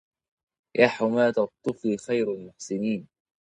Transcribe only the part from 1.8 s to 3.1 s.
خير المحسنين